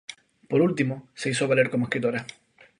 [0.49, 2.25] Por último se hizo valer como escritora.